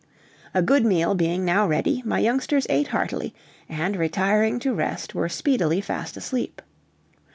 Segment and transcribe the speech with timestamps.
[0.55, 3.35] A good meal being now ready, my youngsters ate heartily,
[3.69, 6.59] and retiring to rest were speedily fast asleep.